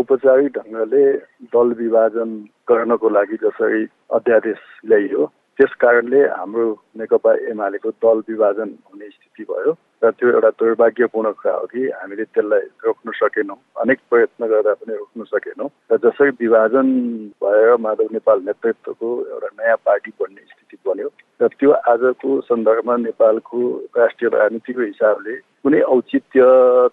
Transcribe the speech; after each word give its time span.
औपचारिक 0.00 0.52
ढङ्गले 0.54 1.04
दल 1.52 1.72
विभाजन 1.78 2.30
गर्नको 2.68 3.08
लागि 3.10 3.36
जसरी 3.36 3.82
अध्यादेश 4.10 4.60
ल्याइयो 4.84 5.26
त्यस 5.58 5.74
कारणले 5.80 6.20
हाम्रो 6.30 6.66
नेकपा 6.96 7.32
एमालेको 7.50 7.90
दल 8.00 8.22
विभाजन 8.28 8.68
हुने 8.84 9.08
स्थिति 9.40 9.52
भयो 9.52 9.76
र 10.02 10.10
त्यो 10.16 10.28
एउटा 10.32 10.50
दुर्भाग्यपूर्ण 10.56 11.30
कुरा 11.32 11.52
हो 11.54 11.66
कि 11.66 11.80
हामीले 11.92 12.24
त्यसलाई 12.24 12.64
रोक्न 12.84 13.10
सकेनौँ। 13.20 13.56
अनेक 13.80 13.98
प्रयत्न 14.10 14.46
गर्दा 14.48 14.72
पनि 14.80 14.94
रोक्न 14.96 15.24
सकेनौँ। 15.28 15.68
र 15.92 15.96
जसरी 16.04 16.30
विभाजन 16.40 16.86
भएर 17.36 17.76
माधव 17.76 18.08
नेपाल 18.12 18.38
नेतृत्वको 18.48 19.08
एउटा 19.28 19.48
नयाँ 19.60 19.76
पार्टी 19.84 20.10
बन्ने 20.20 20.40
स्थिति 20.40 20.76
बन्यो 20.88 21.08
र 21.40 21.48
त्यो 21.56 21.70
आजको 21.72 22.40
सन्दर्भमा 22.48 22.96
नेपालको 22.96 23.60
राष्ट्रिय 23.96 24.28
राजनीतिको 24.32 24.80
हिसाबले 24.80 25.36
कुनै 25.60 25.80
औचित्य 25.92 26.40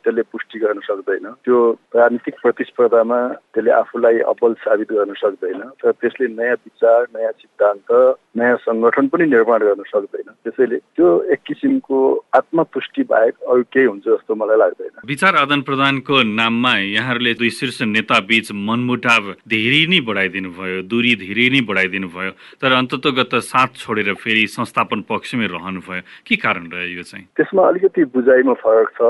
त्यसले 0.04 0.22
पुष्टि 0.32 0.60
गर्न 0.60 0.80
सक्दैन। 0.84 1.26
त्यो 1.44 1.58
राजनीतिक 1.96 2.36
प्रतिस्पर्धामा 2.44 3.20
त्यसले 3.56 3.72
आफूलाई 3.72 4.20
अब्बल 4.32 4.54
साबित 4.64 4.92
गर्न 4.92 5.14
सक्दैन 5.24 5.62
र 5.84 5.92
त्यसले 5.92 6.28
नयाँ 6.36 6.60
विचार 6.68 7.00
नयाँ 7.16 7.32
सिद्धान्त 7.32 7.92
नयाँ 8.36 8.58
सङ्गठन 8.68 9.08
पनि 9.08 9.26
निर्माण 9.32 9.60
गर्न 9.64 9.84
सक्दैन। 9.88 10.32
त्यसैले 10.44 10.78
त्यो 10.96 11.08
एक 11.32 11.40
किसिमको 11.48 12.00
आत्मतुष्टि 12.38 13.04
बाहेक 13.10 13.34
अरू 13.50 13.64
केही 13.74 13.86
हुन्छ 13.86 14.04
जस्तो 14.06 14.36
मलाई 14.36 14.58
लाग्दैन। 14.58 14.94
विचार 15.08 15.36
आदान 15.36 15.62
प्रदानको 15.62 16.22
नाममा 16.24 16.74
यहाँहरूले 16.78 17.34
दुई 17.34 17.50
शीर्ष 17.50 17.82
नेता 17.94 18.20
बीच 18.30 18.52
मनमुटाव 18.52 19.24
धेरै 19.48 19.84
नै 19.92 20.00
बढाइदिनु 20.08 20.50
भयो 20.60 20.82
दूरी 20.92 21.16
धेरै 21.24 21.50
नै 21.56 21.62
बढाइदिनु 21.70 22.08
भयो 22.14 22.32
तर 22.62 22.72
अन्ततगत 22.82 23.36
साथ 23.48 23.82
छोडेर 23.82 24.14
फेरि 24.22 24.46
संस्थापन 24.58 25.02
पक्षमै 25.10 25.48
रहनुभयो 25.48 26.02
के 26.28 26.36
कारण 26.36 26.70
रह्यो 26.74 26.98
यो 26.98 27.04
चाहिँ? 27.04 27.26
त्यसमा 27.38 27.68
अलिकति 27.68 28.04
बुझाइमा 28.16 28.54
फरक 28.64 28.90
छ। 28.98 29.02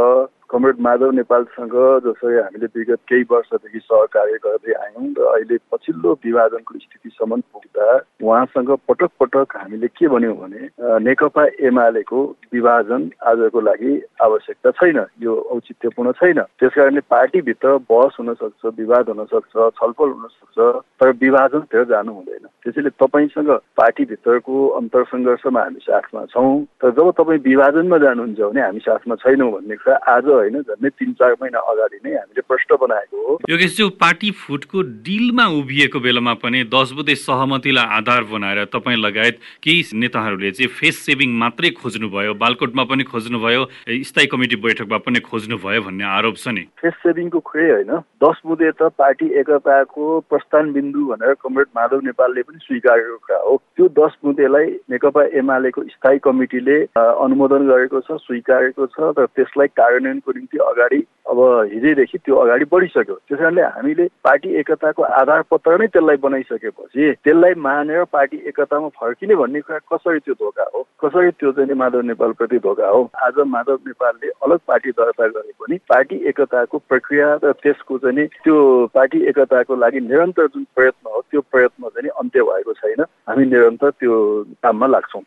कमरेड 0.50 0.80
माधव 0.82 1.12
नेपालसँग 1.12 1.76
जसरी 2.06 2.38
हामीले 2.38 2.68
विगत 2.76 3.00
केही 3.10 3.24
वर्षदेखि 3.32 3.80
सहकार्य 3.80 4.38
गर्दै 4.46 4.73
आयौँ 4.73 5.08
र 5.18 5.26
अहिले 5.28 5.58
पछिल्लो 5.72 6.12
विभाजनको 6.26 6.80
स्थितिसम्म 6.80 7.40
पुग्दा 7.54 7.88
उहाँसँग 8.23 8.72
पटक 8.88 9.12
पटक 9.20 9.56
हामीले 9.58 9.88
के 9.92 10.08
भन्यौँ 10.08 10.36
भने 10.38 10.62
नेकपा 11.04 11.44
एमालेको 11.67 12.23
विभाजन 12.54 13.09
आजको 13.28 13.62
लागि 13.62 13.92
आवश्यकता 14.23 14.72
छैन 14.80 15.00
यो 15.23 15.36
औचित्यपूर्ण 15.56 16.12
छैन। 16.20 16.39
त्यस 16.59 16.73
कारणले 16.76 17.02
पार्टीभित्र 17.11 17.76
बहस 17.92 18.16
हुन 18.20 18.34
सक्छ 18.34 18.73
विवाद 18.80 19.09
हुन 19.09 19.26
सक्छ 19.34 19.54
छलफल 19.80 20.09
हुन 20.16 20.28
सक्छ 20.32 20.58
तर 21.00 21.11
विभाजनतिर 21.23 21.84
जानु 21.92 22.11
हुँदैन। 22.14 22.48
त्यसैले 22.64 22.89
तपाईँसँग 23.02 23.52
पार्टीभित्रको 23.78 24.67
अन्तर 24.80 25.04
सङ्घर्षमा 25.11 25.61
हामी 25.61 25.80
साथमा 25.84 26.26
छौँ 26.32 26.56
तर 26.82 26.92
जब 26.98 27.11
तपाईँ 27.20 27.44
विभाजनमा 27.44 27.98
जानुहुन्छ 28.06 28.39
भने 28.39 28.61
हामी 28.61 28.80
साथमा 28.88 29.16
छैनौँ 29.22 29.52
भन्ने 29.52 29.76
कुरा 29.76 29.95
आज 30.16 30.26
होइन 30.38 30.61
झन्डै 30.61 30.89
तिन 30.89 31.11
चार 31.13 31.33
महिना 31.41 31.59
अगाडि 31.59 31.99
नै 32.03 32.13
हामीले 32.13 32.41
प्रश्न 32.41 32.75
बनाएको 32.75 33.06
योगेशज्यू 33.39 33.88
पार्टी 33.99 34.30
फुटको 34.38 34.81
डिलमा 35.05 35.45
उभिएको 35.55 35.99
बेलामा 35.99 36.33
पनि 36.35 36.63
दस 36.67 36.91
बुधे 36.93 37.16
सहमतिलाई 37.17 37.85
आधार 37.97 38.23
बनाएर 38.31 38.63
तपाईँ 38.73 38.97
लगायत 38.97 39.39
केही 39.63 39.83
नेताहरूले 39.95 40.52
चाहिँ 40.52 40.69
फेस 40.73 40.97
सेभिङ 41.05 41.35
मात्रै 41.39 41.69
खोज्नुभयो 41.77 42.33
बालकोटमा 42.35 42.83
पनि 42.83 43.03
खोज्नुभयो 43.03 43.65
स्थायी 44.03 44.27
कमिटी 44.27 44.55
बैठकमा 44.58 44.97
पनि 45.05 45.19
खोज्नुभयो 45.30 45.81
भन्ने 45.81 46.05
आरोप 46.17 46.35
छ 46.38 46.47
नि। 46.49 46.63
फेस 46.81 46.93
सेभिङको 47.03 47.39
खुरै 47.39 47.69
होइन 47.69 47.93
दस 48.25 48.41
बुधे 48.45 48.71
त 48.71 48.89
पार्टी 48.97 49.27
एकताको 49.39 50.19
प्रस्थान 50.30 50.71
बिन्दु 50.73 51.05
भनेर 51.11 51.33
कमरेड 51.45 51.67
माधव 51.77 52.02
नेपालले 52.09 52.41
पनि 52.41 52.59
स्वीकारेको 52.65 53.17
कुरा 53.21 53.39
हो। 53.45 53.55
त्यो 53.77 53.88
दस 54.02 54.17
बुधेलाई 54.25 54.65
नेकपा 54.89 55.23
एमालेको 55.38 55.83
स्थायी 55.93 56.19
कमिटीले 56.25 56.77
अनुमोदन 56.97 57.69
गरेको 57.69 58.02
छ 58.02 58.17
स्वीकारेको 58.25 58.89
छ 58.97 59.13
र 59.13 59.30
त्यसलाई 59.38 59.67
कार्यान्वयन 59.77 60.19
को 60.25 60.31
निम्ति 60.39 60.58
अगाडि 60.71 61.02
अब 61.30 61.39
हिजैदेखि 61.73 62.17
त्यो 62.17 62.35
अगाडि 62.43 62.65
बढिसक्यो। 62.71 63.15
त्यस 63.30 63.39
कारणले 63.39 63.61
हामीले 63.61 64.08
पार्टी 64.23 64.56
एकताको 64.59 65.03
आधार 65.03 65.42
पत्र 65.52 65.78
नै 65.80 65.88
त्यसलाई 65.88 66.17
बनाइसकेपछि 66.17 67.11
त्यसलाई 67.23 67.53
मानेर 67.58 68.03
पार्टी 68.11 68.38
एकतामा 68.47 68.88
फर्किने 69.02 69.36
भन्ने 69.36 69.59
कुरा 69.59 69.78
कसरी 69.92 70.20
त्यो 70.20 70.33
धोका 70.33 70.66
हो? 70.75 70.83
कसरी 71.03 71.31
त्यो 71.31 71.52
चाहिँ 71.52 71.73
माधव 71.73 72.02
नेपालप्रति 72.02 72.58
धोका 72.58 72.88
हो? 72.88 73.10
आज 73.23 73.39
माधव 73.48 73.80
नेपालले 73.88 74.30
अलग 74.43 74.60
पार्टी 74.67 74.92
दर्ता 74.92 75.27
गरे 75.27 75.52
पनि 75.60 75.77
पार्टी 75.89 76.15
एकताको 76.30 76.77
प्रक्रिया 76.77 77.33
र 77.43 77.52
त्यसको 77.52 77.98
चाहिँ 77.98 78.27
त्यो 78.43 78.55
पार्टी 78.95 79.23
एकताको 79.30 79.76
लागि 79.76 79.99
निरन्तर 79.99 80.48
जुन 80.48 80.65
प्रयत्न 80.76 81.11
हो 81.15 81.21
त्यो 81.32 81.42
प्रयत्न 81.52 81.89
चाहिँ 81.89 82.09
अन्त्य 82.09 82.42
भएको 82.42 82.73
छैन। 82.73 83.02
हामी 83.02 83.45
निरन्तर 83.45 83.89
त्यो 83.89 84.44
काममा 84.64 84.88
लाग्छौँ 84.88 85.21